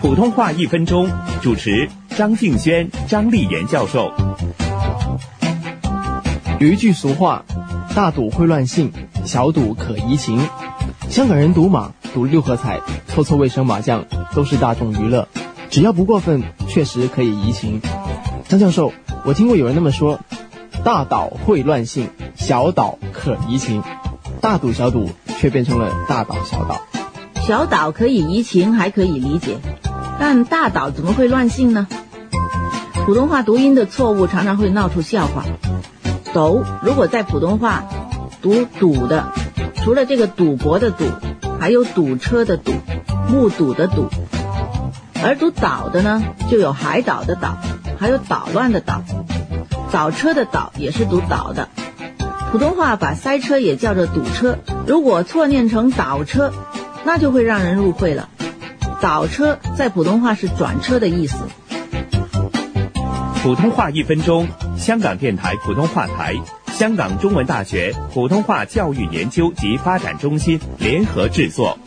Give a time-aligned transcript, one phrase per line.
[0.00, 1.10] 普通话一分钟，
[1.42, 4.10] 主持张敬轩、张丽妍教授。
[6.58, 7.44] 有一句俗话
[7.94, 8.90] ：“大赌会乱性，
[9.26, 10.40] 小赌可怡情。”
[11.10, 15.28] 香港人赌马、赌六合彩、搓搓卫生麻将都是大众娱乐，
[15.68, 17.82] 只要不过分，确实可以怡情。
[18.48, 18.94] 张教授，
[19.24, 20.20] 我听过有人那么说
[20.82, 23.82] ：“大岛会乱性，小岛可怡情。”
[24.40, 26.80] 大赌小赌却变成了大岛小岛。
[27.42, 29.58] 小岛可以怡情，还可以理解，
[30.20, 31.88] 但大岛怎么会乱性呢？
[33.06, 35.44] 普通话读音的错误常常会闹出笑话。
[36.34, 37.84] 斗如果在普通话
[38.42, 39.32] 读赌的，
[39.76, 41.06] 除了这个赌博的赌，
[41.58, 42.74] 还有堵车的堵，
[43.30, 44.08] 目睹的堵；
[45.24, 47.56] 而读岛的呢，就有海岛的岛，
[47.98, 49.02] 还有捣乱的捣。
[49.90, 51.70] 倒车的倒也是读岛的。
[52.52, 56.52] 普通话把塞车也叫做堵车，如果错念成倒车。
[57.02, 58.28] 那就会让人误会了。
[59.00, 61.38] 倒车在普通话是转车的意思。
[63.42, 66.34] 普通话一分钟，香港电台普通话台、
[66.66, 71.78] 香港中文大学普通话教育研究及发展中心联合制作。